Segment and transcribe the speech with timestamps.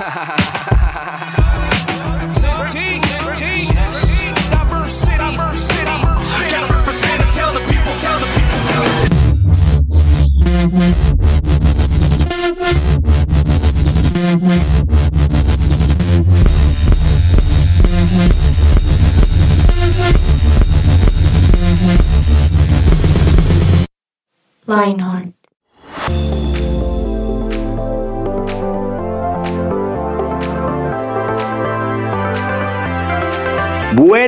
[0.00, 0.36] ha ha ha
[0.70, 0.79] ha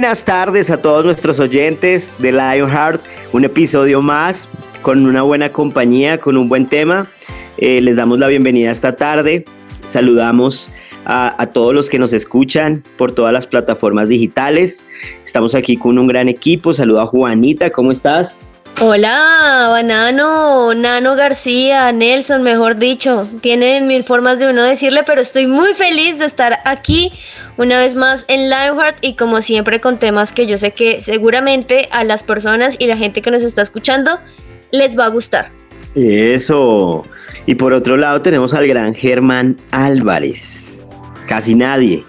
[0.03, 3.01] Buenas tardes a todos nuestros oyentes de Lionheart,
[3.33, 4.49] un episodio más
[4.83, 7.07] con una buena compañía, con un buen tema.
[7.57, 9.45] Eh, les damos la bienvenida esta tarde.
[9.87, 10.73] Saludamos
[11.05, 14.85] a, a, todos los que nos escuchan por todas las plataformas digitales.
[15.25, 16.75] Estamos aquí con un gran equipo.
[16.75, 18.41] Saluda a Juanita, ¿cómo estás?
[18.81, 23.29] Hola, Banano, Nano García, Nelson, mejor dicho.
[23.41, 27.13] Tienen mil formas de uno decirle, pero estoy muy feliz de estar aquí
[27.63, 31.89] una vez más en Lionheart y como siempre con temas que yo sé que seguramente
[31.93, 34.19] a las personas y la gente que nos está escuchando
[34.73, 35.51] les va a gustar.
[35.95, 37.05] Eso.
[37.47, 40.89] Y por otro lado tenemos al gran Germán Álvarez.
[41.27, 42.05] Casi nadie.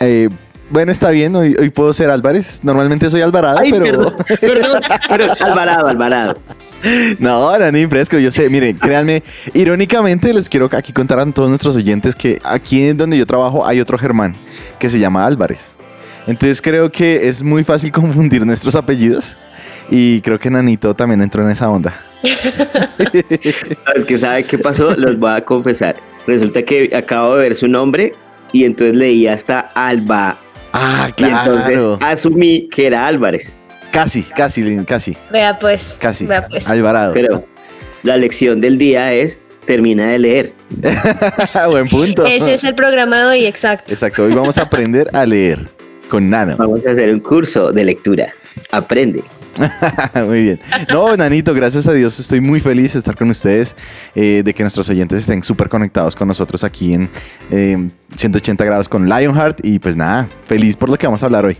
[0.00, 0.28] Eh,
[0.70, 2.60] bueno, está bien, hoy, hoy, puedo ser Álvarez.
[2.62, 3.84] Normalmente soy Alvarado, Ay, pero.
[3.84, 6.38] Perdón, perdón, pero Alvarado, Alvarado.
[7.18, 8.48] No, era ni fresco, yo sé.
[8.48, 9.22] Miren, créanme,
[9.54, 13.66] irónicamente les quiero aquí contar a todos nuestros oyentes que aquí en donde yo trabajo
[13.66, 14.34] hay otro Germán
[14.78, 15.74] que se llama Álvarez.
[16.26, 19.36] Entonces creo que es muy fácil confundir nuestros apellidos
[19.90, 21.94] y creo que Nanito también entró en esa onda.
[23.94, 25.96] es que sabe qué pasó, los voy a confesar.
[26.26, 28.12] Resulta que acabo de ver su nombre
[28.52, 30.36] y entonces leí hasta Alba
[30.72, 31.54] Ah, claro.
[31.54, 33.60] Y entonces asumí que era Álvarez.
[33.90, 35.16] Casi, casi, casi.
[35.30, 35.98] Vea pues.
[36.00, 36.26] Casi.
[36.26, 36.68] Vea pues.
[36.70, 37.14] Alvarado.
[37.14, 37.44] Pero
[38.02, 40.52] la lección del día es termina de leer.
[41.68, 42.24] Buen punto.
[42.24, 43.92] Ese es el programa de hoy, exacto.
[43.92, 44.24] Exacto.
[44.24, 45.68] Hoy vamos a aprender a leer
[46.08, 46.56] con Nano.
[46.56, 48.32] Vamos a hacer un curso de lectura.
[48.70, 49.22] Aprende.
[50.26, 50.60] muy bien.
[50.92, 53.74] No, Nanito, gracias a Dios estoy muy feliz de estar con ustedes,
[54.14, 57.10] eh, de que nuestros oyentes estén súper conectados con nosotros aquí en
[57.50, 61.44] eh, 180 grados con Lionheart y pues nada, feliz por lo que vamos a hablar
[61.44, 61.58] hoy.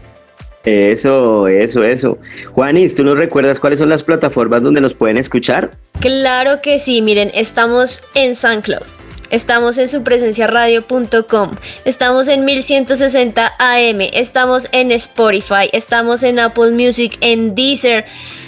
[0.65, 2.19] Eso, eso, eso.
[2.53, 5.71] Juanis, ¿tú nos recuerdas cuáles son las plataformas donde nos pueden escuchar?
[6.01, 8.98] Claro que sí, miren, estamos en SoundCloud.
[9.31, 11.51] Estamos en supresenciaradio.com,
[11.85, 18.07] estamos en 1160 AM, estamos en Spotify, estamos en Apple Music, en Deezer,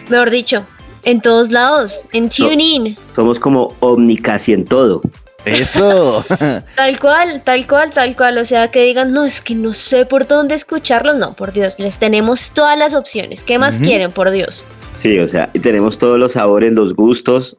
[0.08, 0.64] mejor dicho,
[1.02, 2.96] en todos lados, en TuneIn.
[3.14, 5.02] Somos como omnicasi en todo.
[5.44, 6.24] Eso.
[6.76, 8.38] tal cual, tal cual, tal cual.
[8.38, 11.16] O sea, que digan, no, es que no sé por dónde escucharlos.
[11.16, 13.42] No, por Dios, les tenemos todas las opciones.
[13.42, 13.84] ¿Qué más uh -huh.
[13.84, 14.64] quieren, por Dios?
[14.96, 17.56] Sí, o sea, tenemos todos los sabores, los gustos.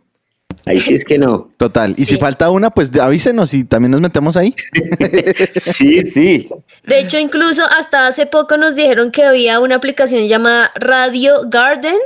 [0.65, 1.49] Ahí sí es que no.
[1.57, 1.93] Total.
[1.97, 2.15] Y sí.
[2.15, 4.55] si falta una, pues avísenos y también nos metemos ahí.
[5.55, 6.49] sí, sí.
[6.83, 11.97] De hecho, incluso hasta hace poco nos dijeron que había una aplicación llamada Radio Garden.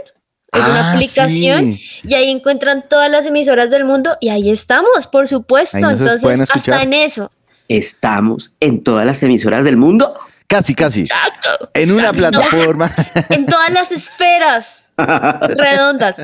[0.52, 1.82] Es ah, una aplicación sí.
[2.04, 5.78] y ahí encuentran todas las emisoras del mundo y ahí estamos, por supuesto.
[5.78, 7.32] Entonces, hasta en eso.
[7.68, 10.18] Estamos en todas las emisoras del mundo.
[10.48, 11.02] Casi, casi.
[11.02, 11.70] Exacto.
[11.74, 12.94] En una plataforma.
[13.30, 16.22] en todas las esferas redondas.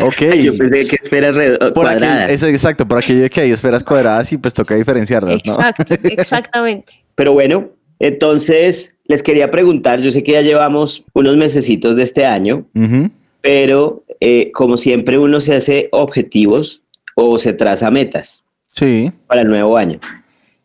[0.00, 0.34] Ok.
[0.42, 2.22] Yo pensé que esferas por cuadradas.
[2.24, 6.08] Aquel, eso, exacto, por aquello que hay esferas cuadradas y pues toca diferenciarlas, Exacto, ¿no?
[6.08, 7.04] exactamente.
[7.14, 12.24] Pero bueno, entonces les quería preguntar, yo sé que ya llevamos unos mesecitos de este
[12.24, 13.10] año, uh -huh.
[13.40, 16.82] pero eh, como siempre uno se hace objetivos
[17.14, 19.12] o se traza metas sí.
[19.26, 20.00] para el nuevo año.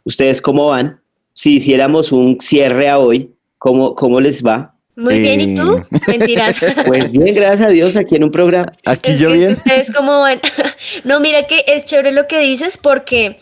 [0.06, 1.00] ¿Ustedes cómo van?
[1.34, 4.74] Si hiciéramos un cierre a hoy, ¿cómo, cómo les va?
[4.98, 5.20] Muy eh...
[5.20, 5.82] bien, ¿y tú?
[6.08, 6.60] Mentiras.
[6.86, 8.66] Pues bien, gracias a Dios, aquí en un programa.
[8.84, 9.54] Aquí es yo bien.
[9.54, 10.42] Ustedes cómo van.
[11.04, 13.40] no, mira que es chévere lo que dices porque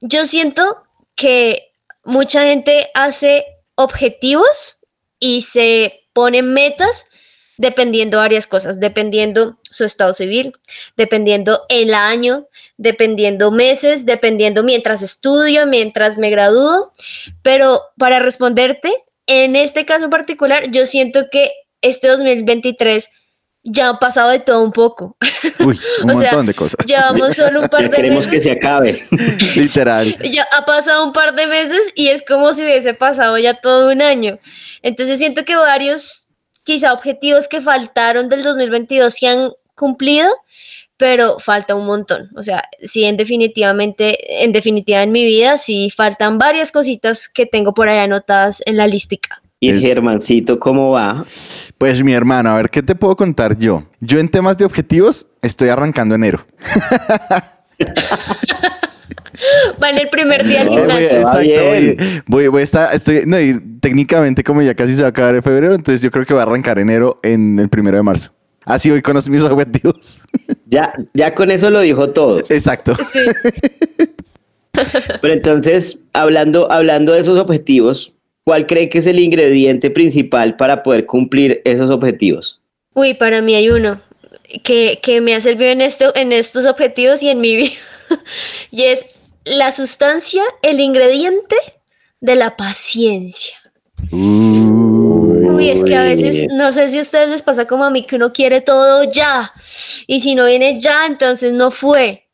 [0.00, 0.82] yo siento
[1.14, 1.72] que
[2.04, 3.46] mucha gente hace
[3.76, 4.86] objetivos
[5.18, 7.06] y se pone metas
[7.56, 10.52] dependiendo varias cosas, dependiendo su estado civil,
[10.98, 12.46] dependiendo el año,
[12.76, 16.92] dependiendo meses, dependiendo mientras estudio, mientras me gradúo.
[17.42, 18.92] Pero para responderte,
[19.28, 23.08] en este caso particular, yo siento que este 2023
[23.62, 25.16] ya ha pasado de todo un poco.
[25.60, 26.86] Uy, un o montón sea, de cosas.
[26.86, 28.32] Llevamos solo un par de queremos meses.
[28.32, 29.06] que se acabe.
[29.54, 30.16] Literal.
[30.32, 33.92] Ya ha pasado un par de meses y es como si hubiese pasado ya todo
[33.92, 34.38] un año.
[34.82, 36.28] Entonces siento que varios
[36.64, 40.28] quizá objetivos que faltaron del 2022 se han cumplido,
[40.98, 42.28] pero falta un montón.
[42.36, 47.46] O sea, sí, en definitivamente, en definitiva en mi vida, sí faltan varias cositas que
[47.46, 49.40] tengo por ahí anotadas en la lística.
[49.60, 51.24] Y El- Germancito, ¿cómo va?
[51.78, 53.84] Pues mi hermano, a ver, ¿qué te puedo contar yo?
[54.00, 56.46] Yo en temas de objetivos estoy arrancando enero.
[59.82, 61.22] Va en el primer día al gimnasio.
[61.22, 61.96] Va exacto, bien.
[61.98, 65.10] voy, voy, voy a estar, estoy, no, y técnicamente como ya casi se va a
[65.10, 68.02] acabar en febrero, entonces yo creo que va a arrancar enero en el primero de
[68.02, 68.32] marzo.
[68.68, 70.18] Así voy con los- mis objetivos.
[70.66, 72.40] Ya, ya con eso lo dijo todo.
[72.50, 72.94] Exacto.
[73.04, 73.20] Sí.
[75.22, 78.12] Pero entonces, hablando, hablando de esos objetivos,
[78.44, 82.60] ¿cuál cree que es el ingrediente principal para poder cumplir esos objetivos?
[82.94, 84.00] Uy, para mí hay uno
[84.62, 87.72] que, que me ha servido en, esto, en estos objetivos y en mi vida.
[88.70, 89.06] y es
[89.44, 91.56] la sustancia, el ingrediente
[92.20, 93.56] de la paciencia.
[95.58, 98.04] Uy, es que a veces, no sé si a ustedes les pasa como a mí,
[98.04, 99.52] que uno quiere todo ya.
[100.06, 102.24] Y si no viene ya, entonces no fue.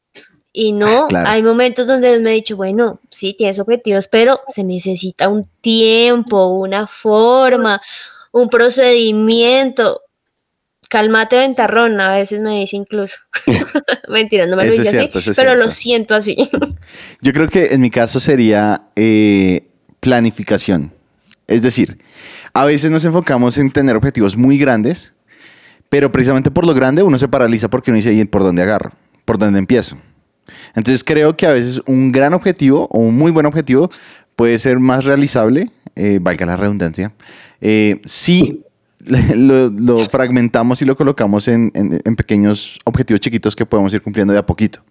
[0.53, 1.29] Y no, Claro.
[1.29, 6.47] hay momentos donde me he dicho, bueno, sí, tienes objetivos, pero se necesita un tiempo,
[6.47, 7.83] una forma,
[8.31, 10.01] un procedimiento.
[10.89, 13.17] Cálmate, ventarrón, a veces me dice incluso.
[14.09, 15.65] Mentira, no me lo Eso es dice cierto, así, pero cierto.
[15.67, 16.37] lo siento así.
[17.21, 19.67] Yo creo que en mi caso sería eh,
[19.99, 20.93] planificación.
[21.49, 21.99] Es decir,
[22.55, 25.13] a veces nos enfocamos en tener objetivos muy grandes,
[25.89, 28.93] pero precisamente por lo grande uno se paraliza porque uno dice, ¿y por dónde agarro?
[29.25, 29.97] ¿Por dónde empiezo?
[30.75, 33.91] Entonces creo que a veces un gran objetivo o un muy buen objetivo
[34.37, 37.13] puede ser más realizable, eh, valga la redundancia,
[37.61, 38.63] eh, si
[39.37, 44.39] lo, fragmentamos y lo colocamos en- en pequeños objetivos chiquitos que podemos ir cumpliendo de
[44.39, 44.83] a poquito.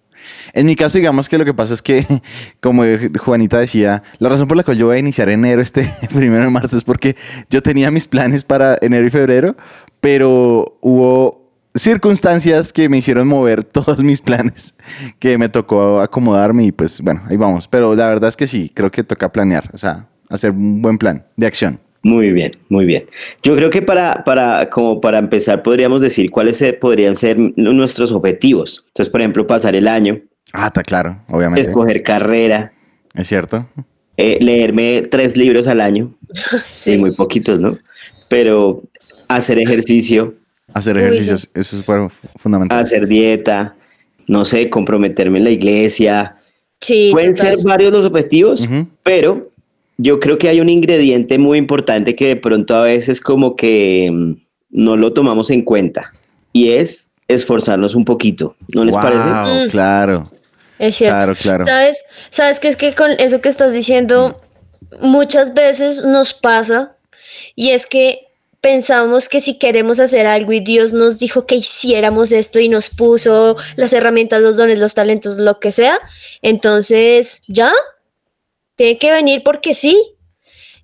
[0.54, 2.06] En mi caso, digamos que lo que pasa es que,
[2.60, 2.84] como
[3.20, 6.50] Juanita decía, la razón por la cual yo voy a iniciar enero este primero de
[6.50, 7.16] marzo es porque
[7.50, 9.56] yo tenía mis planes para enero y febrero,
[10.02, 11.44] pero hubo
[11.76, 14.76] circunstancias que me hicieron mover todos mis planes,
[15.20, 17.68] que me tocó acomodarme y pues bueno, ahí vamos.
[17.68, 20.98] Pero la verdad es que sí, creo que toca planear, o sea, hacer un buen
[20.98, 21.80] plan de acción.
[22.04, 23.06] Muy bien, muy bien.
[23.44, 28.84] Yo creo que para, para, como para empezar, podríamos decir cuáles podrían ser nuestros objetivos.
[28.88, 30.20] Entonces, por ejemplo, pasar el año,
[30.52, 31.62] Ah, está claro, obviamente.
[31.62, 32.74] escoger carrera,
[33.16, 33.68] Es cierto.
[34.18, 36.14] eh, leerme tres libros al año,
[36.70, 36.94] Sí.
[36.94, 37.78] y muy poquitos, ¿no?
[38.30, 38.84] Pero
[39.28, 40.36] hacer ejercicio,
[40.74, 42.80] Hacer Uy, ejercicios, eso es bueno, fundamental.
[42.80, 43.76] hacer dieta,
[44.28, 46.38] no sé, comprometerme en la iglesia.
[46.82, 47.56] Sí, Pueden total.
[47.58, 48.68] ser varios los objetivos,
[49.04, 49.52] pero
[49.98, 54.10] yo creo que hay un ingrediente muy importante que de pronto a veces como que
[54.12, 54.34] mm,
[54.72, 56.14] no lo tomamos en cuenta
[56.52, 59.24] y es esforzarnos un poquito, ¿no les parece?
[59.24, 59.70] Wow, Mm.
[59.70, 60.32] claro,
[60.80, 61.16] Es cierto.
[61.16, 61.66] claro, claro.
[61.66, 62.04] ¿Sabes?
[62.32, 64.42] ¿Sabes qué es que con eso que estás diciendo
[65.02, 66.96] muchas veces nos pasa
[67.56, 68.28] y es que
[68.62, 72.90] pensamos que si queremos hacer algo y Dios nos dijo que hiciéramos esto y nos
[72.90, 76.00] puso las herramientas, los dones, los talentos, lo que sea,
[76.42, 77.72] entonces ya
[78.76, 80.16] tiene que venir porque sí.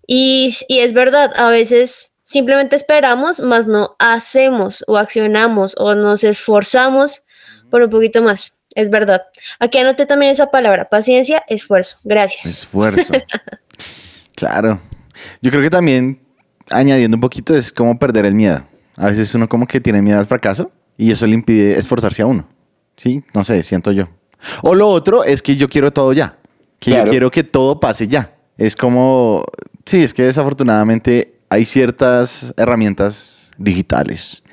[0.07, 6.23] Y, y es verdad, a veces simplemente esperamos, más no hacemos o accionamos o nos
[6.23, 7.23] esforzamos
[7.69, 8.63] por un poquito más.
[8.75, 9.21] Es verdad.
[9.59, 11.97] Aquí anoté también esa palabra, paciencia, esfuerzo.
[12.03, 12.45] Gracias.
[12.45, 13.13] Esfuerzo.
[14.35, 14.79] claro.
[15.41, 16.21] Yo creo que también,
[16.69, 18.65] añadiendo un poquito, es como perder el miedo.
[18.95, 22.25] A veces uno como que tiene miedo al fracaso y eso le impide esforzarse a
[22.25, 22.47] uno.
[22.97, 24.09] Sí, no sé, siento yo.
[24.61, 26.38] O lo otro es que yo quiero todo ya.
[26.79, 27.05] Que Claro.
[27.05, 28.33] yo quiero que todo pase ya.
[28.57, 29.45] Es como,
[29.85, 34.43] sí, es que desafortunadamente hay ciertas herramientas digitales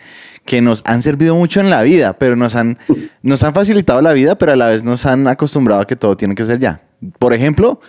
[0.45, 2.79] que nos han servido mucho en la vida, pero nos han,
[3.23, 6.17] nos han facilitado la vida, pero a la vez nos han acostumbrado a que todo
[6.17, 6.81] tiene que ser ya.
[7.19, 7.81] Por ejemplo,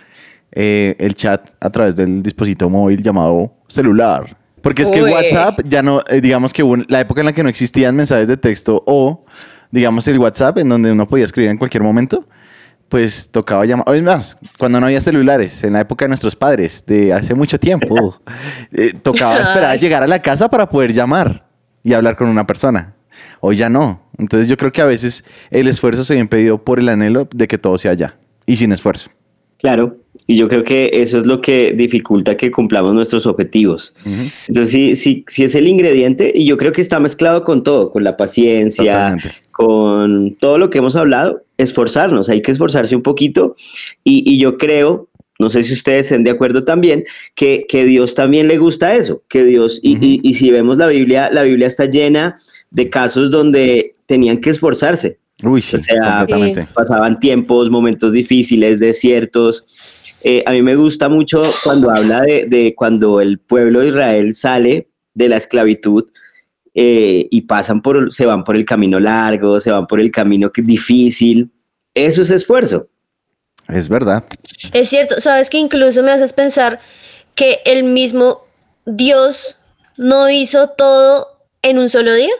[0.52, 4.36] eh, el chat a través del dispositivo móvil llamado celular.
[4.60, 5.12] Porque es que Uy.
[5.12, 8.26] WhatsApp ya no, eh, digamos que hubo la época en la que no existían mensajes
[8.26, 9.24] de texto o,
[9.70, 12.26] digamos, el WhatsApp en donde uno podía escribir en cualquier momento,
[12.88, 13.86] pues tocaba llamar.
[13.94, 17.58] Es más, cuando no había celulares, en la época de nuestros padres, de hace mucho
[17.58, 18.20] tiempo,
[18.72, 21.46] eh, tocaba esperar a llegar a la casa para poder llamar
[21.82, 22.94] y hablar con una persona.
[23.40, 24.10] Hoy ya no.
[24.16, 27.46] Entonces yo creo que a veces el esfuerzo se ve impedido por el anhelo de
[27.46, 28.16] que todo sea ya
[28.46, 29.10] y sin esfuerzo.
[29.58, 29.96] Claro,
[30.30, 33.94] y yo creo que eso es lo que dificulta que cumplamos nuestros objetivos.
[34.46, 37.90] Entonces sí, sí, sí es el ingrediente y yo creo que está mezclado con todo,
[37.90, 39.30] con la paciencia, Totalmente.
[39.50, 43.54] con todo lo que hemos hablado, esforzarnos, hay que esforzarse un poquito
[44.04, 45.08] y, y yo creo,
[45.38, 47.04] no sé si ustedes estén de acuerdo también,
[47.34, 50.04] que, que Dios también le gusta eso, que Dios, y, Ujú.
[50.04, 52.36] y- y si vemos la Biblia, la Biblia está llena
[52.70, 56.26] de casos donde tenían que esforzarse, Uy, sí, O sea,
[56.74, 59.64] pasaban tiempos, momentos difíciles, desiertos.
[60.22, 64.34] Eh, a mí me gusta mucho cuando habla de, de cuando el pueblo de Israel
[64.34, 66.06] sale de la esclavitud
[66.74, 70.50] eh, y pasan por, se van por el camino largo, se van por el camino
[70.50, 71.50] que- difícil.
[71.94, 72.88] Eso es esfuerzo.
[73.68, 74.24] Es verdad.
[74.72, 76.80] Es cierto, sabes que incluso me haces pensar
[77.34, 78.44] que el mismo
[78.86, 79.60] Dios
[79.96, 81.28] no hizo todo
[81.62, 82.32] en un solo día.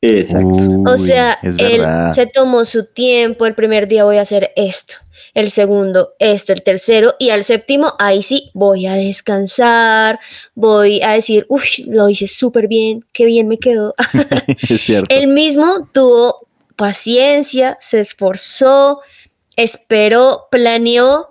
[0.00, 0.82] Exacto.
[0.86, 1.82] O sea, es él
[2.12, 4.94] se tomó su tiempo, el primer día voy a hacer esto,
[5.34, 10.20] el segundo esto, el tercero y al séptimo, ahí sí voy a descansar,
[10.54, 13.94] voy a decir, uff, lo hice súper bien, qué bien me quedó.
[14.68, 15.14] es cierto.
[15.14, 19.00] Él mismo tuvo paciencia, se esforzó,
[19.56, 21.28] esperó, planeó.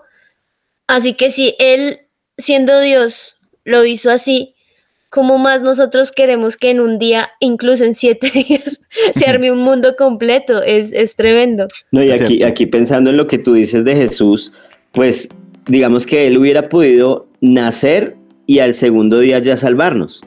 [0.87, 2.01] Así que si él,
[2.37, 4.56] siendo Dios, lo hizo así,
[5.09, 8.81] como más nosotros queremos que en un día, incluso en siete días,
[9.15, 10.61] se arme un mundo completo?
[10.63, 11.67] Es, es tremendo.
[11.91, 14.51] No, y aquí, aquí pensando en lo que tú dices de Jesús,
[14.91, 15.29] pues
[15.67, 20.21] digamos que él hubiera podido nacer y al segundo día ya salvarnos.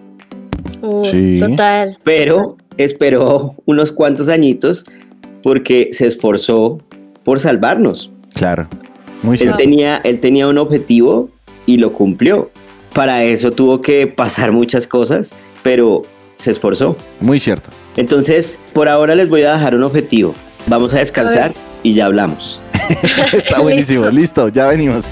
[0.82, 1.38] Uh, sí.
[1.40, 1.98] Total.
[2.04, 4.84] Pero esperó unos cuantos añitos
[5.42, 6.78] porque se esforzó
[7.24, 8.10] por salvarnos.
[8.34, 8.68] Claro.
[9.22, 11.30] Muy él tenía, él tenía un objetivo
[11.66, 12.50] y lo cumplió.
[12.92, 16.02] Para eso tuvo que pasar muchas cosas, pero
[16.34, 16.96] se esforzó.
[17.20, 17.70] Muy cierto.
[17.96, 20.34] Entonces, por ahora les voy a dejar un objetivo.
[20.66, 22.60] Vamos a descansar y ya hablamos.
[23.32, 24.06] Está buenísimo.
[24.10, 25.04] Listo, ya venimos.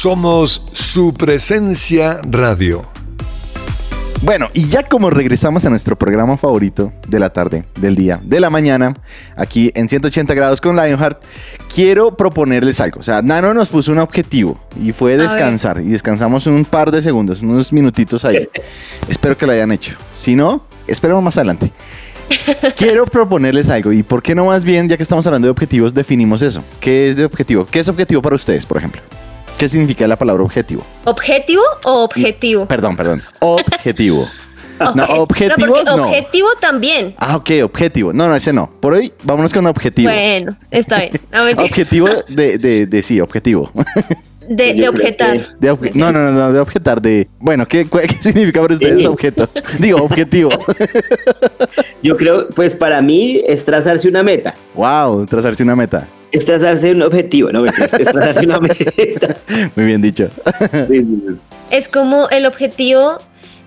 [0.00, 2.86] Somos su presencia radio.
[4.22, 8.40] Bueno, y ya como regresamos a nuestro programa favorito de la tarde, del día, de
[8.40, 8.94] la mañana,
[9.36, 11.22] aquí en 180 grados con Lionheart,
[11.68, 13.00] quiero proponerles algo.
[13.00, 15.82] O sea, Nano nos puso un objetivo y fue descansar.
[15.82, 18.48] Y descansamos un par de segundos, unos minutitos ahí.
[19.06, 19.98] Espero que lo hayan hecho.
[20.14, 21.72] Si no, esperemos más adelante.
[22.74, 25.92] Quiero proponerles algo y por qué no más bien, ya que estamos hablando de objetivos,
[25.92, 26.64] definimos eso.
[26.80, 27.66] ¿Qué es de objetivo?
[27.66, 29.02] ¿Qué es objetivo para ustedes, por ejemplo?
[29.60, 30.82] ¿Qué significa la palabra objetivo?
[31.04, 32.64] ¿Objetivo o objetivo?
[32.64, 33.22] Perdón, perdón.
[33.40, 34.26] Objetivo.
[34.94, 37.14] No, objetivo no, Objetivo también.
[37.18, 38.14] Ah, ok, objetivo.
[38.14, 38.70] No, no, ese no.
[38.80, 40.08] Por hoy, vámonos con objetivo.
[40.10, 41.12] Bueno, está bien.
[41.58, 43.70] objetivo de, de, de, sí, objetivo.
[44.48, 45.54] De, de objetar.
[45.94, 47.28] no, no, no, no, de objetar, de...
[47.38, 49.48] Bueno, ¿qué, qué significa para ustedes objeto?
[49.78, 50.50] Digo, objetivo.
[52.02, 54.54] Yo creo, pues para mí es trazarse una meta.
[54.74, 56.08] Wow, trazarse una meta.
[56.32, 59.36] Es trazarse un objetivo, no, es trazarse una meta.
[59.76, 60.28] Muy bien dicho.
[61.70, 63.18] Es como el objetivo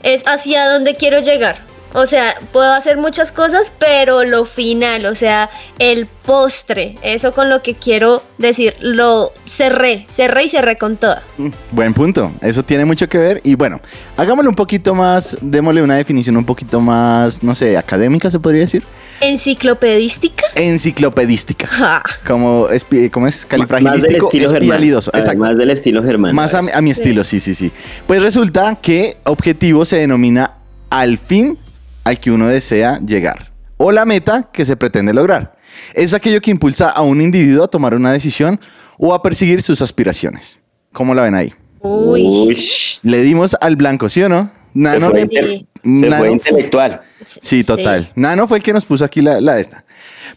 [0.02, 1.58] es hacia dónde quiero llegar.
[1.96, 7.52] O sea, puedo hacer muchas cosas, pero lo final, o sea, el postre, eso con
[7.52, 11.18] lo que quiero decir, lo cerré, cerré y cerré con todo.
[11.38, 13.42] Mm, buen punto, eso tiene mucho que ver.
[13.44, 13.80] Y bueno,
[14.18, 18.62] hagámosle un poquito más, démosle una definición un poquito más, no sé, académica se podría
[18.62, 18.84] decir.
[19.22, 20.46] ¿Enciclopedística?
[20.56, 22.02] Enciclopedística.
[22.28, 23.46] Como, es, ¿Cómo es?
[23.46, 25.12] Califragilístico, espialidoso.
[25.14, 25.40] Exacto.
[25.40, 26.36] Más del estilo Germán.
[26.36, 27.72] Más a, a mi estilo, sí, sí, sí.
[28.08, 30.58] Pues resulta que objetivo se denomina
[30.90, 31.58] al fin
[32.04, 35.56] al que uno desea llegar o la meta que se pretende lograr.
[35.94, 38.60] Es aquello que impulsa a un individuo a tomar una decisión
[38.98, 40.60] o a perseguir sus aspiraciones.
[40.92, 41.54] ¿Cómo la ven ahí?
[41.82, 42.58] Uy.
[43.02, 44.52] Le dimos al blanco, ¿sí o no?
[44.74, 47.02] Nano, se fue, intelectual.
[47.26, 48.12] Sí, total.
[48.16, 49.84] Nano fue el que nos puso aquí la, la esta.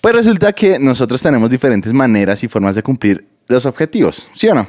[0.01, 4.55] Pues resulta que nosotros tenemos diferentes maneras y formas de cumplir los objetivos, ¿sí o
[4.55, 4.69] no?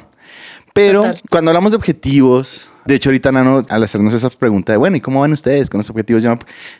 [0.72, 4.96] Pero cuando hablamos de objetivos, de hecho, ahorita Nano, al hacernos esa pregunta de, bueno,
[4.96, 6.24] ¿y cómo van ustedes con los objetivos?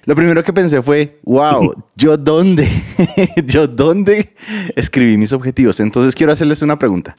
[0.07, 2.67] lo primero que pensé fue, wow, ¿yo dónde?
[3.45, 4.35] ¿Yo dónde
[4.75, 5.81] escribí mis objetivos?
[5.81, 7.15] Entonces quiero hacerles una pregunta.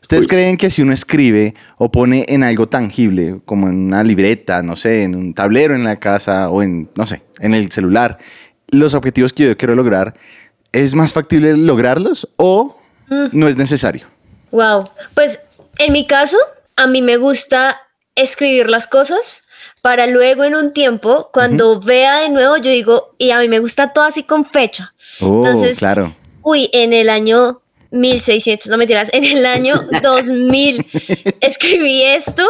[0.00, 4.62] ¿Ustedes creen que si uno escribe o pone en algo tangible, como en una libreta,
[4.62, 8.16] no sé, en un tablero en la casa o en, no sé, en el celular,
[8.68, 10.14] los objetivos que yo quiero lograr,
[10.72, 12.78] ¿es más factible lograrlos o
[13.10, 13.26] mm.
[13.32, 14.06] no es necesario?
[14.50, 15.40] Wow, pues
[15.76, 16.38] en mi caso,
[16.76, 17.76] a mí me gusta
[18.22, 19.44] escribir las cosas
[19.82, 23.60] para luego en un tiempo, cuando vea de nuevo, yo digo, y a mí me
[23.60, 24.92] gusta todo así con fecha.
[25.20, 26.14] Oh, Entonces, claro.
[26.42, 30.86] Uy, en el año 1600, no mentiras, en el año 2000
[31.40, 32.46] escribí esto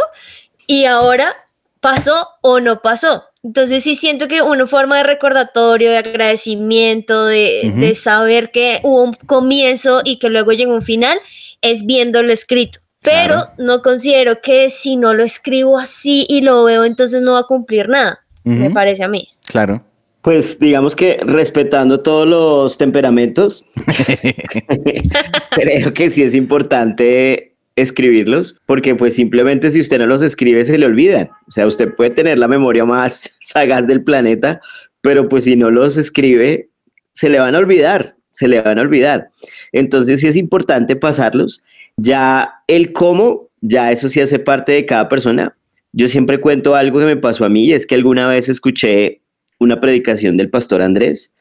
[0.67, 1.37] y ahora
[1.81, 3.25] pasó o no pasó.
[3.43, 9.03] Entonces sí siento que una forma de recordatorio, de agradecimiento, de, de saber que hubo
[9.03, 11.19] un comienzo y que luego llegó un final,
[11.63, 12.81] es viéndolo escrito.
[13.03, 17.41] Pero no considero que si no lo escribo así y lo veo, entonces no va
[17.41, 18.21] a cumplir nada.
[18.45, 19.29] Me parece a mí.
[19.47, 19.83] Claro.
[20.23, 23.65] Pues digamos que respetando todos los temperamentos,
[25.51, 30.77] creo que sí es importante escribirlos, porque pues simplemente si usted no los escribe se
[30.77, 31.31] le olvidan.
[31.49, 34.61] O sea, usted puede tener la memoria más sagaz del planeta,
[35.01, 36.69] pero pues si no los escribe,
[37.13, 39.31] se le van a olvidar, se le van a olvidar.
[39.73, 41.65] Entonces sí es importante pasarlos
[41.97, 45.57] ya el cómo, ya eso sí hace parte de cada persona,
[45.93, 49.21] yo siempre cuento algo que me pasó a mí, y es que alguna vez escuché
[49.59, 51.33] una predicación del pastor Andrés,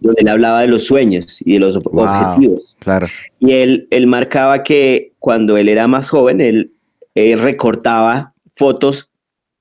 [0.00, 2.76] donde él hablaba de los sueños y de los objetivos.
[2.78, 3.08] Claro.
[3.40, 6.72] Y él, él marcaba que cuando él era más joven, él,
[7.14, 9.10] recortaba fotos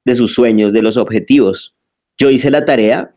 [0.03, 1.73] de sus sueños, de los objetivos.
[2.17, 3.15] Yo hice la tarea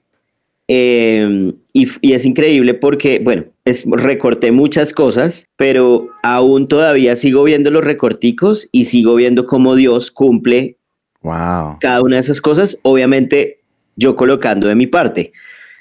[0.66, 7.44] em, y, y, es increíble porque, bueno, es, recorté muchas cosas, pero aún todavía sigo
[7.44, 10.78] viendo los recorticos y sigo viendo cómo Dios cumple
[11.22, 11.78] Wow.
[11.80, 13.60] Cada una de esas cosas, obviamente,
[13.96, 15.32] yo colocando de mi parte.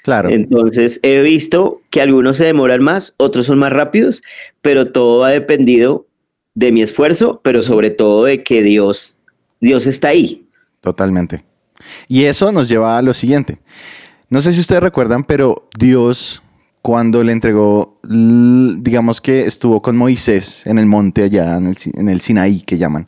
[0.02, 0.30] Claro.
[0.30, 4.22] Entonces, he visto que algunos se demoran más, otros son más rápidos,
[4.62, 6.06] pero todo ha dependido
[6.54, 9.18] de mi esfuerzo, pero sobre todo de que Dios,
[9.60, 10.46] Dios está ahí.
[10.80, 11.44] Totalmente.
[12.08, 13.58] Y eso nos lleva a lo siguiente.
[14.30, 16.42] No sé si ustedes recuerdan, pero Dios
[16.82, 22.08] cuando le entregó, digamos que estuvo con Moisés en el monte allá, en el, en
[22.08, 23.06] el Sinaí que llaman,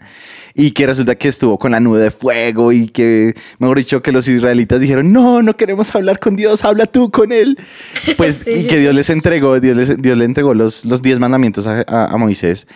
[0.55, 4.13] y que resulta que estuvo con la nube de fuego y que, mejor dicho, que
[4.13, 7.59] los israelitas dijeron, no, no queremos hablar con Dios, habla tú con él.
[8.17, 11.85] Pues, y que Dios les entregó, Dios, Dios le entregó los, los diez mandamientos a,
[11.87, 12.67] a, Moisés.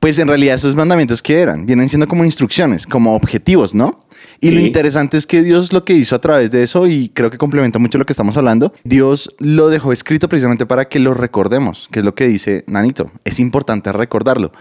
[0.00, 4.00] Pues en realidad esos mandamientos que eran, vienen siendo como instrucciones, como objetivos, ¿no?
[4.42, 7.30] Y lo interesante es que Dios lo que hizo a través de eso, y creo
[7.30, 11.12] que complementa mucho lo que estamos hablando, Dios lo dejó escrito precisamente para que lo
[11.12, 13.10] recordemos, que es lo que dice Nanito.
[13.24, 14.52] Es importante recordarlo.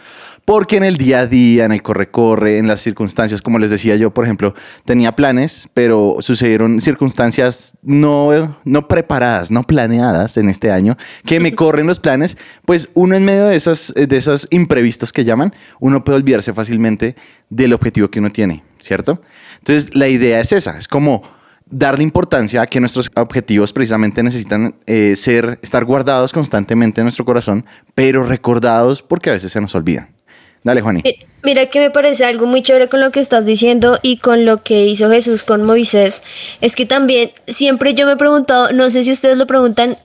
[0.43, 3.95] Porque en el día a día, en el corre-corre, en las circunstancias, como les decía
[3.95, 10.71] yo, por ejemplo, tenía planes, pero sucedieron circunstancias no, no preparadas, no planeadas en este
[10.71, 15.13] año, que me corren los planes, pues uno en medio de, esas, de esos imprevistos
[15.13, 17.15] que llaman, uno puede olvidarse fácilmente
[17.49, 19.21] del objetivo que uno tiene, ¿cierto?
[19.59, 21.23] Entonces, la idea es esa, es como
[21.69, 27.25] darle importancia a que nuestros objetivos precisamente necesitan eh, ser, estar guardados constantemente en nuestro
[27.25, 30.09] corazón, pero recordados porque a veces se nos olvidan.
[30.63, 31.03] Dale, Juani.
[31.43, 34.61] Mira que me parece algo muy chévere con lo que estás diciendo y con lo
[34.61, 36.23] que hizo Jesús con Moisés.
[36.59, 39.95] Es que también siempre yo me he preguntado, no sé si ustedes lo preguntan,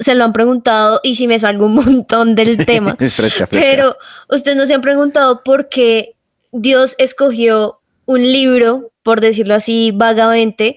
[0.00, 2.96] se lo han preguntado y si me salgo un montón del tema.
[3.50, 3.96] Pero
[4.28, 6.16] ustedes no se han preguntado por qué
[6.50, 7.81] Dios escogió
[8.12, 10.76] un libro, por decirlo así vagamente,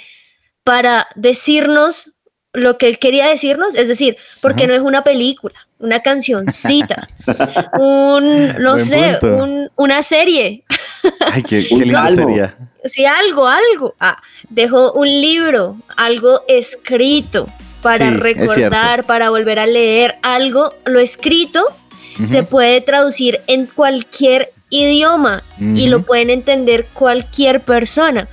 [0.64, 2.14] para decirnos
[2.54, 7.08] lo que él quería decirnos, es decir, porque no es una película, una cancioncita,
[7.78, 9.20] un, no sé,
[9.76, 10.64] una serie.
[11.20, 11.76] Ay, qué, qué
[12.16, 12.58] sería.
[12.86, 13.96] Sí, algo, algo.
[14.00, 17.50] Ah, dejó un libro, algo escrito
[17.82, 21.68] para recordar, para volver a leer algo, lo escrito
[22.24, 28.28] se puede traducir en cualquier idioma y lo pueden entender cualquier persona.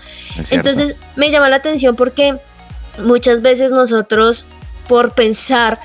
[0.50, 2.36] Entonces me llama la atención porque
[2.98, 4.46] muchas veces nosotros
[4.88, 5.80] por pensar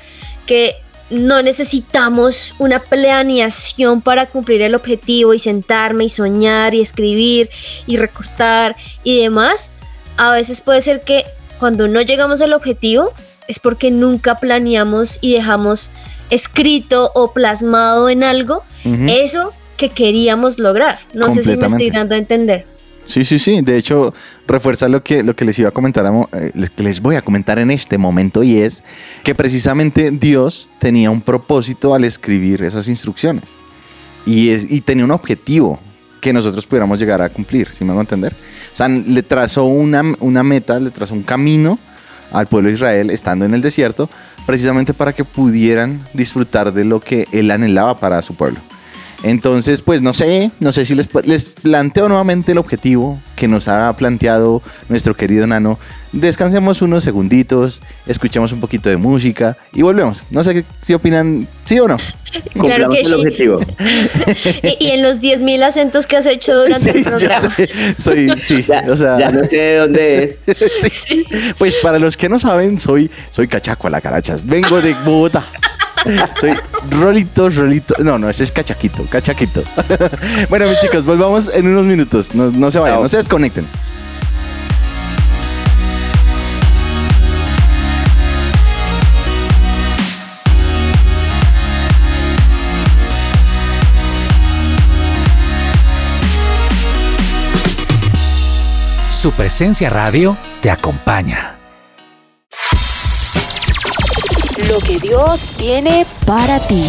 [0.46, 0.76] que
[1.10, 7.48] no necesitamos una planeación para cumplir el objetivo y sentarme y soñar y escribir
[7.86, 9.72] y recortar y demás,
[10.16, 11.24] a veces puede ser que
[11.58, 13.12] cuando no llegamos al objetivo
[13.46, 15.90] es porque nunca planeamos y dejamos
[16.30, 18.62] escrito o plasmado en algo.
[18.84, 20.98] Eso que queríamos lograr.
[21.14, 22.66] No sé si me estoy dando a entender.
[23.06, 23.62] Sí, sí, sí.
[23.62, 24.12] De hecho,
[24.46, 27.70] refuerza lo que, lo que les iba a comentar, eh, les voy a comentar en
[27.70, 28.82] este momento y es
[29.24, 33.44] que precisamente Dios tenía un propósito al escribir esas instrucciones
[34.26, 35.80] y, es, y tenía un objetivo
[36.20, 38.34] que nosotros pudiéramos llegar a cumplir, si me hago entender.
[38.74, 41.78] O sea, le trazó una, una meta, le trazó un camino
[42.30, 44.10] al pueblo de Israel estando en el desierto,
[44.44, 48.60] precisamente para que pudieran disfrutar de lo que él anhelaba para su pueblo.
[49.22, 53.66] Entonces, pues no sé, no sé si les, les planteo nuevamente el objetivo que nos
[53.66, 55.78] ha planteado nuestro querido Nano.
[56.12, 60.24] Descansemos unos segunditos, escuchemos un poquito de música y volvemos.
[60.30, 61.98] No sé si opinan, sí o no.
[62.54, 63.12] Claro que sí.
[63.12, 63.60] Objetivo.
[64.80, 67.54] y, en los 10.000 acentos que has hecho durante el programa.
[67.98, 70.42] Soy, sí, ya, o sea, ya no sé de dónde es.
[70.92, 71.26] sí.
[71.58, 74.46] Pues para los que no saben, soy, soy cachaco a la carachas.
[74.46, 75.44] Vengo de Bogotá.
[76.40, 76.54] Soy
[76.90, 77.94] Rolito, Rolito.
[78.02, 79.62] No, no, ese es Cachaquito, Cachaquito.
[80.48, 82.34] bueno, mis chicos, volvamos en unos minutos.
[82.34, 83.66] No, se vayan, no se desconecten.
[99.10, 101.57] Su presencia radio te acompaña.
[105.00, 106.82] Dios tiene para ti.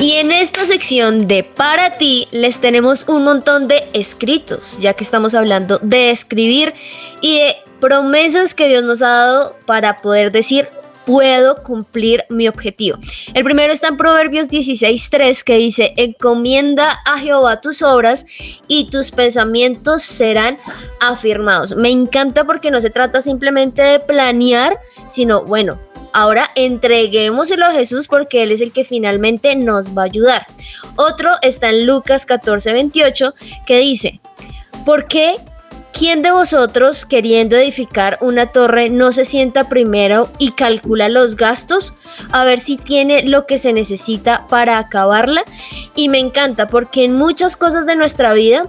[0.00, 5.02] Y en esta sección de para ti les tenemos un montón de escritos, ya que
[5.02, 6.74] estamos hablando de escribir
[7.20, 10.68] y de promesas que Dios nos ha dado para poder decir
[11.06, 12.98] puedo cumplir mi objetivo.
[13.34, 18.26] El primero está en Proverbios 16.3 que dice, encomienda a Jehová tus obras
[18.68, 20.58] y tus pensamientos serán
[21.00, 21.76] afirmados.
[21.76, 24.78] Me encanta porque no se trata simplemente de planear,
[25.10, 25.78] sino bueno,
[26.16, 30.46] Ahora entreguémoselo a Jesús porque Él es el que finalmente nos va a ayudar.
[30.94, 33.34] Otro está en Lucas 14, 28
[33.66, 34.20] que dice,
[34.86, 35.34] ¿por qué
[36.04, 41.94] ¿Quién de vosotros, queriendo edificar una torre, no se sienta primero y calcula los gastos
[42.30, 45.44] a ver si tiene lo que se necesita para acabarla?
[45.94, 48.68] Y me encanta porque en muchas cosas de nuestra vida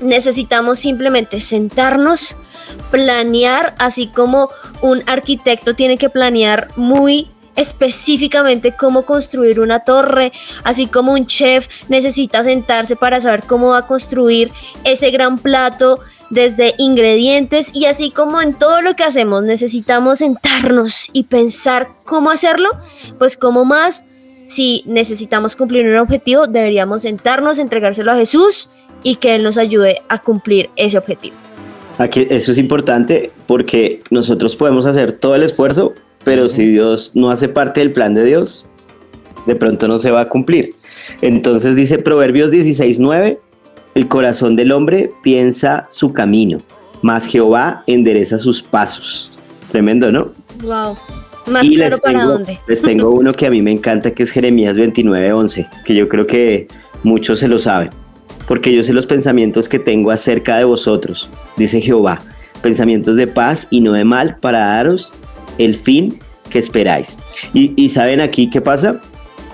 [0.00, 2.36] necesitamos simplemente sentarnos,
[2.92, 4.48] planear, así como
[4.80, 11.68] un arquitecto tiene que planear muy específicamente cómo construir una torre, así como un chef
[11.88, 14.52] necesita sentarse para saber cómo va a construir
[14.84, 15.98] ese gran plato
[16.30, 17.70] desde ingredientes.
[17.74, 22.70] Y así como en todo lo que hacemos necesitamos sentarnos y pensar cómo hacerlo,
[23.18, 24.06] pues como más.
[24.44, 28.70] Si necesitamos cumplir un objetivo deberíamos sentarnos, entregárselo a Jesús
[29.02, 31.36] y que Él nos ayude a cumplir ese objetivo.
[31.98, 35.94] Aquí, eso es importante porque nosotros podemos hacer todo el esfuerzo,
[36.28, 38.66] pero si Dios no hace parte del plan de Dios,
[39.46, 40.74] de pronto no se va a cumplir.
[41.22, 43.38] Entonces dice Proverbios 16:9,
[43.94, 46.60] el corazón del hombre piensa su camino,
[47.00, 49.32] mas Jehová endereza sus pasos.
[49.70, 50.32] Tremendo, ¿no?
[50.60, 50.98] Wow.
[51.46, 52.58] Más claro para dónde.
[52.68, 56.26] Les tengo uno que a mí me encanta, que es Jeremías 29:11, que yo creo
[56.26, 56.68] que
[57.04, 57.88] muchos se lo saben
[58.46, 62.20] porque yo sé los pensamientos que tengo acerca de vosotros, dice Jehová,
[62.62, 65.12] pensamientos de paz y no de mal para daros
[65.58, 66.18] el fin
[66.50, 67.18] que esperáis.
[67.52, 69.00] Y, saben aquí qué pasa,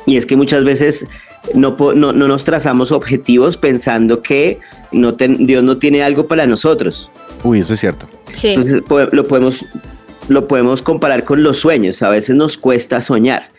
[0.06, 1.06] y es que muchas veces
[1.54, 4.58] no, no, nos trazamos objetivos pensando que
[4.92, 7.10] no Dios no tiene algo para nosotros.
[7.42, 8.08] Uy, eso es cierto.
[8.32, 8.48] Sí.
[8.48, 9.64] Entonces lo podemos,
[10.28, 12.02] lo podemos comparar con los sueños.
[12.02, 13.50] A veces nos cuesta soñar,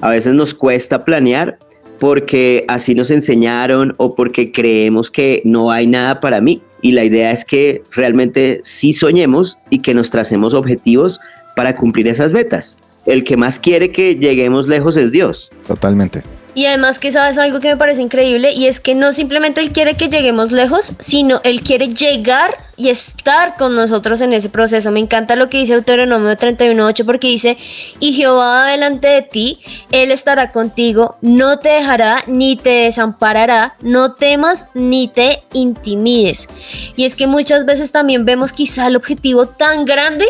[0.00, 1.58] a veces nos cuesta planear
[1.98, 6.62] porque así nos enseñaron o porque creemos que no hay nada para mí.
[6.82, 11.20] Y la idea es que realmente sí soñemos y que nos tracemos objetivos
[11.56, 12.76] para cumplir esas metas.
[13.06, 15.50] El que más quiere que lleguemos lejos es Dios.
[15.66, 16.22] Totalmente.
[16.54, 19.72] Y además que sabes algo que me parece increíble y es que no simplemente Él
[19.72, 24.90] quiere que lleguemos lejos, sino Él quiere llegar y estar con nosotros en ese proceso.
[24.90, 27.56] Me encanta lo que dice Deuteronomio 31.8 porque dice,
[28.00, 29.60] y Jehová delante de ti,
[29.90, 36.48] Él estará contigo, no te dejará ni te desamparará, no temas ni te intimides.
[36.96, 40.26] Y es que muchas veces también vemos quizá el objetivo tan grande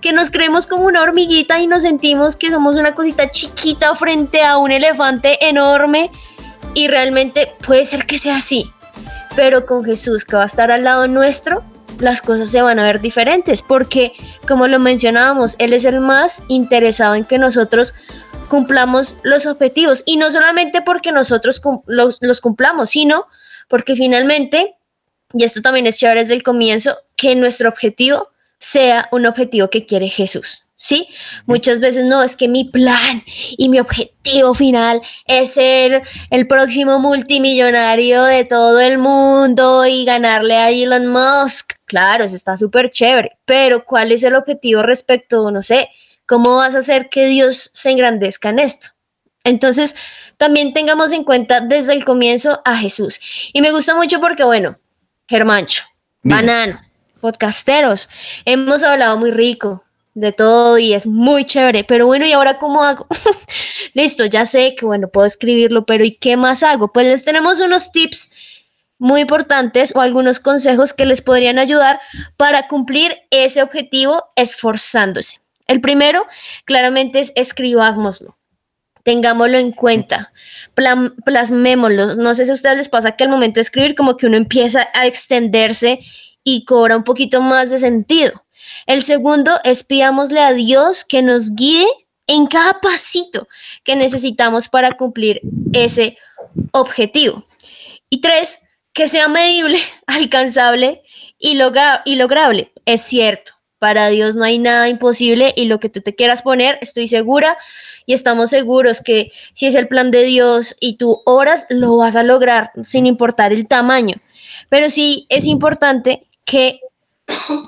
[0.00, 4.42] que nos creemos como una hormiguita y nos sentimos que somos una cosita chiquita frente
[4.42, 6.10] a un elefante enorme
[6.74, 8.70] y realmente puede ser que sea así.
[9.36, 11.64] Pero con Jesús que va a estar al lado nuestro,
[11.98, 14.12] las cosas se van a ver diferentes, porque
[14.46, 17.94] como lo mencionábamos, Él es el más interesado en que nosotros
[18.48, 23.26] cumplamos los objetivos, y no solamente porque nosotros los, los cumplamos, sino
[23.68, 24.76] porque finalmente,
[25.32, 28.28] y esto también es chévere desde el comienzo, que nuestro objetivo
[28.58, 30.66] sea un objetivo que quiere Jesús.
[30.82, 31.08] ¿sí?
[31.46, 33.22] Muchas veces no, es que mi plan
[33.56, 40.56] y mi objetivo final es ser el próximo multimillonario de todo el mundo y ganarle
[40.56, 41.74] a Elon Musk.
[41.92, 45.90] Claro, eso está súper chévere, pero ¿cuál es el objetivo respecto, no sé,
[46.24, 48.88] cómo vas a hacer que Dios se engrandezca en esto?
[49.44, 49.94] Entonces,
[50.38, 53.20] también tengamos en cuenta desde el comienzo a Jesús.
[53.52, 54.78] Y me gusta mucho porque, bueno,
[55.28, 55.82] Germancho,
[56.22, 56.80] Banano,
[57.20, 58.08] podcasteros,
[58.46, 62.82] hemos hablado muy rico, de todo y es muy chévere, pero bueno, ¿y ahora cómo
[62.82, 63.06] hago?
[63.92, 66.90] Listo, ya sé que bueno, puedo escribirlo, pero ¿y qué más hago?
[66.90, 68.32] Pues les tenemos unos tips
[69.02, 72.00] muy importantes o algunos consejos que les podrían ayudar
[72.36, 75.40] para cumplir ese objetivo esforzándose.
[75.66, 76.24] El primero,
[76.66, 78.38] claramente, es escribámoslo.
[79.02, 80.32] Tengámoslo en cuenta,
[81.24, 82.14] plasmémoslo.
[82.14, 84.36] No sé si a ustedes les pasa que al momento de escribir como que uno
[84.36, 85.98] empieza a extenderse
[86.44, 88.44] y cobra un poquito más de sentido.
[88.86, 91.88] El segundo es pidámosle a Dios que nos guíe
[92.28, 93.48] en cada pasito
[93.82, 95.40] que necesitamos para cumplir
[95.72, 96.16] ese
[96.70, 97.44] objetivo.
[98.08, 101.02] Y tres, que sea medible, alcanzable
[101.38, 101.58] y,
[102.04, 102.72] y lograble.
[102.84, 106.78] Es cierto, para Dios no hay nada imposible y lo que tú te quieras poner,
[106.80, 107.58] estoy segura
[108.06, 112.16] y estamos seguros que si es el plan de Dios y tú oras, lo vas
[112.16, 114.16] a lograr sin importar el tamaño.
[114.68, 116.80] Pero sí es importante que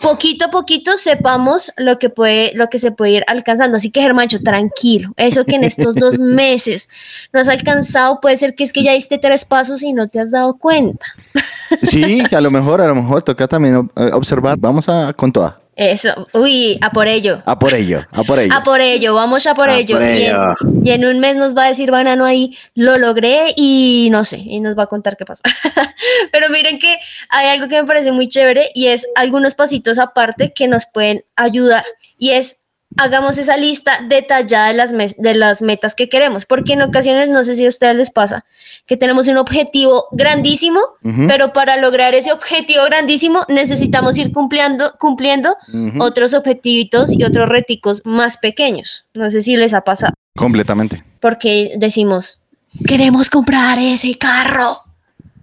[0.00, 3.76] poquito a poquito sepamos lo que puede, lo que se puede ir alcanzando.
[3.76, 5.12] Así que, Germancho, tranquilo.
[5.16, 6.88] Eso que en estos dos meses
[7.32, 10.20] no has alcanzado, puede ser que es que ya diste tres pasos y no te
[10.20, 11.06] has dado cuenta.
[11.82, 14.58] Sí, a lo mejor, a lo mejor toca también eh, observar.
[14.58, 15.63] Vamos a con toda.
[15.76, 17.42] Eso, uy, a por ello.
[17.46, 18.54] A por ello, a por ello.
[18.56, 19.96] A por ello, vamos a por A ello.
[19.96, 20.54] por Y, en, ello.
[20.84, 24.38] y en un mes nos va a decir Banano ahí, lo logré y no sé,
[24.38, 25.42] y nos va a contar qué pasó.
[26.32, 26.96] Pero miren que
[27.30, 31.24] hay algo que me parece muy chévere y es algunos pasitos aparte que nos pueden
[31.36, 31.84] ayudar.
[32.18, 32.63] Y es,
[32.96, 37.44] hagamos esa lista detallada de las, de las metas que queremos, porque en ocasiones, no
[37.44, 38.44] sé si a ustedes les pasa,
[38.86, 40.80] que tenemos un objetivo grandísimo,
[41.28, 45.56] pero para lograr ese objetivo grandísimo necesitamos ir cumpliendo, cumpliendo
[45.98, 49.06] otros objetivitos y otros reticos más pequeños.
[49.14, 51.04] No sé si les ha pasado, Completamente.
[51.20, 52.44] porque decimos,
[52.86, 54.80] queremos comprar ese carro,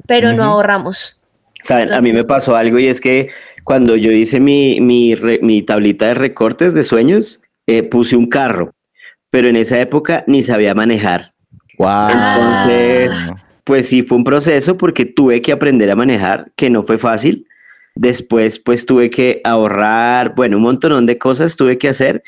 [0.07, 1.20] pero no ahorramos.
[1.61, 3.29] Saben, a mí me pasó algo y es que
[3.63, 8.27] cuando yo hice mi, mi, re- mi tablita de recortes de sueños, eh, puse un
[8.27, 8.73] carro,
[9.29, 11.33] pero en esa época ni sabía manejar.
[11.77, 12.09] Wow.
[12.09, 13.11] Entonces,
[13.63, 17.47] pues sí fue un proceso porque tuve que aprender a manejar, que no fue fácil.
[17.95, 22.23] Después, pues tuve que ahorrar, bueno, un montón de cosas tuve que hacer,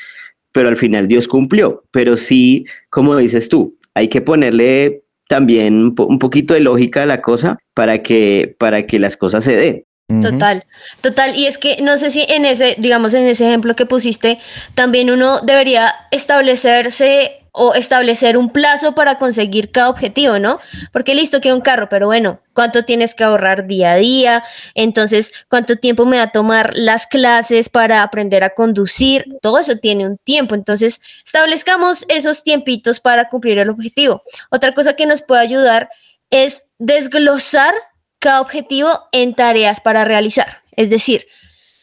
[0.52, 1.84] pero al final Dios cumplió.
[1.90, 7.02] Pero sí, como dices tú, hay que ponerle también un, po- un poquito de lógica
[7.02, 9.84] a la cosa para que, para que las cosas se den.
[10.20, 10.64] Total,
[11.00, 11.34] total.
[11.34, 14.38] Y es que no sé si en ese, digamos, en ese ejemplo que pusiste,
[14.74, 20.58] también uno debería establecerse o establecer un plazo para conseguir cada objetivo, ¿no?
[20.92, 24.44] Porque listo, quiero un carro, pero bueno, ¿cuánto tienes que ahorrar día a día?
[24.74, 29.24] Entonces, ¿cuánto tiempo me va a tomar las clases para aprender a conducir?
[29.40, 30.56] Todo eso tiene un tiempo.
[30.56, 34.24] Entonces, establezcamos esos tiempitos para cumplir el objetivo.
[34.50, 35.90] Otra cosa que nos puede ayudar
[36.30, 37.72] es desglosar
[38.18, 40.62] cada objetivo en tareas para realizar.
[40.72, 41.24] Es decir,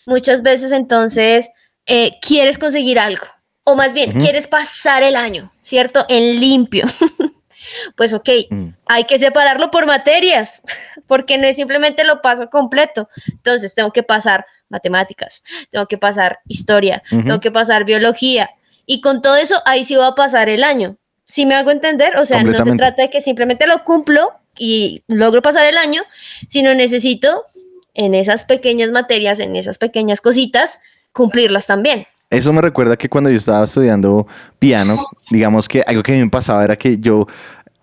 [0.05, 1.49] muchas veces entonces
[1.85, 3.25] eh, quieres conseguir algo,
[3.63, 6.05] o más bien, quieres pasar el año, ¿cierto?
[6.09, 6.85] En limpio.
[7.95, 8.67] pues ok, Mm.
[8.87, 10.63] hay que separarlo por materias,
[11.07, 13.07] porque no es simplemente lo paso completo.
[13.31, 18.49] Entonces tengo que pasar matemáticas, tengo que pasar historia, tengo que pasar biología,
[18.85, 20.97] y con todo eso ahí sí va a pasar el año.
[21.25, 25.03] Si me hago entender, o sea, no se trata de que simplemente lo cumplo y
[25.07, 26.03] logro pasar el año,
[26.49, 27.45] sino necesito
[27.93, 30.81] en esas pequeñas materias, en esas pequeñas cositas,
[31.13, 32.07] cumplirlas también.
[32.31, 34.25] Eso me recuerda que cuando yo estaba estudiando
[34.57, 34.97] piano,
[35.29, 37.27] digamos que algo que a me pasaba era que yo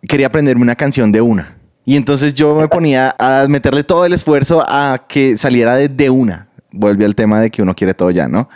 [0.09, 1.57] quería aprenderme una canción de una.
[1.85, 6.11] Y entonces yo me ponía a meterle todo el esfuerzo a que saliera de, de
[6.11, 6.49] una.
[6.73, 8.49] Vuelve al tema de que uno quiere todo ya, ¿no?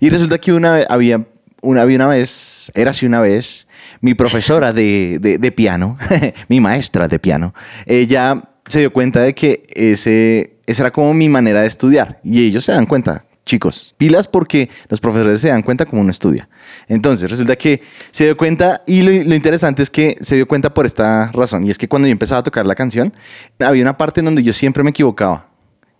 [0.00, 1.24] Y resulta que una había,
[1.62, 3.66] una, había una vez, era así una vez,
[4.00, 5.98] mi profesora de, de- de piano,
[6.48, 7.54] mi maestra de piano,
[7.86, 12.20] ella se dio cuenta de que ese, esa era como mi manera de estudiar.
[12.24, 16.12] Y ellos se dan cuenta, chicos, pilas porque los profesores se dan cuenta como uno
[16.12, 16.48] estudia.
[16.86, 17.82] Entonces, resulta que
[18.12, 21.70] se dio cuenta, y lo, interesante es que se dio cuenta por esta razón, y
[21.70, 23.12] es que cuando yo empezaba a tocar la canción,
[23.58, 25.48] había una parte en donde yo siempre me equivocaba.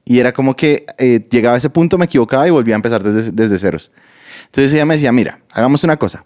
[0.04, 3.02] Y era como que eh, llegaba a ese punto, me equivocaba y volvía a empezar
[3.02, 3.90] desde, desde ceros.
[4.46, 6.24] Entonces ella me decía, mira, hagamos una cosa.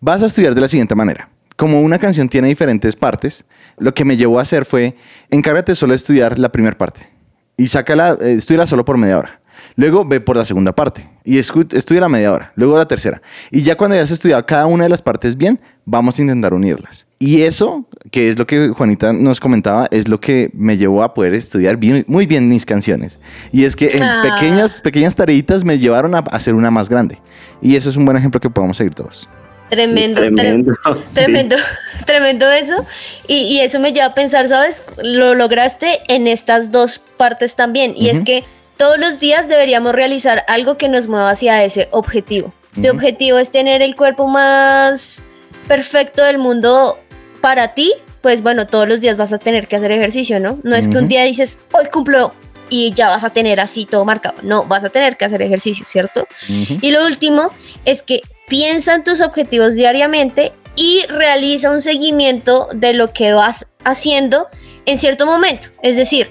[0.00, 1.30] Vas a estudiar de la siguiente manera.
[1.56, 3.44] Como una canción tiene diferentes partes,
[3.78, 4.96] lo que me llevó a hacer fue,
[5.30, 7.08] encárgate solo de estudiar la primera parte.
[7.56, 9.37] Y sácala, eh, estudiala solo por media hora.
[9.78, 12.52] Luego ve por la segunda parte y escu- estudia la media hora.
[12.56, 13.22] Luego la tercera.
[13.52, 17.06] Y ya cuando hayas estudiado cada una de las partes bien, vamos a intentar unirlas.
[17.20, 21.14] Y eso, que es lo que Juanita nos comentaba, es lo que me llevó a
[21.14, 23.20] poder estudiar bien, muy bien mis canciones.
[23.52, 24.22] Y es que en Ah.
[24.24, 27.20] pequeñas, pequeñas tareitas me llevaron a hacer una más grande.
[27.62, 29.28] Y eso es un buen ejemplo que podemos seguir todos.
[29.70, 30.72] Tremendo, tremendo.
[30.74, 30.74] Tremendo.
[31.08, 31.14] sí.
[31.14, 31.56] Tremendo,
[32.06, 32.84] tremendo eso.
[33.28, 34.82] Y, y eso me lleva a pensar, ¿sabes?
[35.04, 37.92] Lo lograste en estas dos partes también.
[37.96, 38.24] Y es Ujú.
[38.24, 38.44] que
[38.78, 42.54] todos los días deberíamos realizar algo que nos mueva hacia ese objetivo.
[42.74, 42.90] Tu Ujú.
[42.90, 45.26] objetivo es tener el cuerpo más
[45.66, 46.98] perfecto del mundo
[47.40, 47.92] para ti.
[48.22, 50.58] Pues bueno, todos los días vas a tener que hacer ejercicio, ¿no?
[50.62, 52.32] No es que un día dices, hoy cumplo
[52.70, 54.36] y ya vas a tener así todo marcado.
[54.42, 56.26] No, vas a tener que hacer ejercicio, ¿cierto?
[56.48, 57.50] Y lo último
[57.84, 63.74] es que piensa en tus objetivos diariamente y realiza un seguimiento de lo que vas
[63.84, 64.46] haciendo
[64.86, 65.68] en cierto momento.
[65.82, 66.28] Es decir,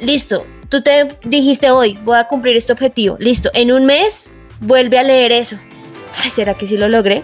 [0.00, 3.16] listo, tú te dijiste hoy, voy a cumplir este objetivo.
[3.18, 5.56] Listo, en un mes vuelve a leer eso.
[6.22, 7.22] Ay, ¿será que sí lo logré?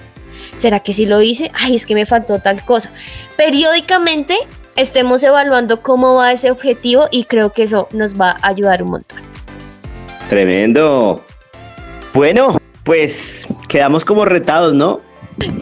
[0.57, 1.51] ¿Será que sí lo hice?
[1.55, 2.93] Ay, es que me faltó tal cosa.
[3.37, 4.37] Periódicamente
[4.77, 8.91] estemos evaluando cómo va ese objetivo y creo que eso nos va a ayudar un
[8.91, 9.19] montón.
[10.29, 11.25] Tremendo.
[12.13, 15.01] Bueno, pues quedamos como retados, ¿no?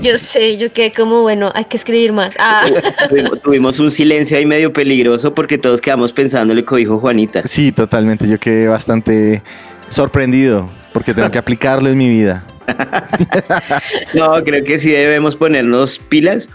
[0.01, 2.35] Yo sé, yo quedé como, bueno, hay que escribir más.
[2.39, 2.67] Ah.
[3.09, 6.99] Tuvimos, tuvimos un silencio ahí medio peligroso porque todos quedamos pensando en lo que dijo
[6.99, 7.43] Juanita.
[7.47, 8.29] Sí, totalmente.
[8.29, 9.43] Yo quedé bastante
[9.89, 12.45] sorprendido porque tengo que aplicarlo en mi vida.
[14.15, 16.49] No, creo que sí debemos ponernos pilas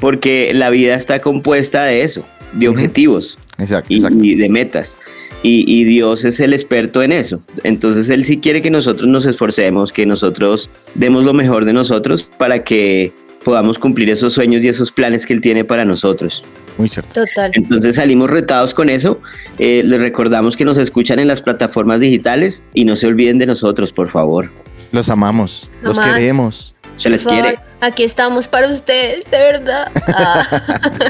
[0.00, 4.24] porque la vida está compuesta de eso, de objetivos Exacto, y, exacto.
[4.24, 4.98] y de metas.
[5.44, 7.40] Y, y Dios es el experto en eso.
[7.62, 12.24] Entonces Él sí quiere que nosotros nos esforcemos, que nosotros demos lo mejor de nosotros
[12.38, 13.12] para que
[13.44, 16.42] podamos cumplir esos sueños y esos planes que Él tiene para nosotros.
[16.78, 17.26] Muy cierto.
[17.26, 17.52] Total.
[17.54, 19.20] Entonces salimos retados con eso.
[19.58, 23.46] Eh, les recordamos que nos escuchan en las plataformas digitales y no se olviden de
[23.46, 24.50] nosotros, por favor.
[24.92, 26.74] Los amamos, los queremos.
[26.96, 27.58] Se les favor, quiere.
[27.80, 29.92] Aquí estamos para ustedes, de verdad.
[30.08, 30.46] Ah.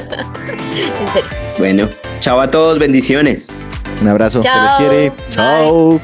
[0.47, 1.29] en serio.
[1.57, 1.89] Bueno,
[2.21, 3.47] chao a todos, bendiciones.
[4.01, 5.11] Un abrazo, se les quiere.
[5.31, 5.99] Chao.